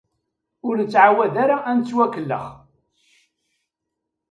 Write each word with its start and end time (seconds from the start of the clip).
Ur 0.67 0.73
nettɛawad 0.77 1.33
ara 1.43 1.57
ad 1.69 1.75
nettwakellex. 1.77 2.45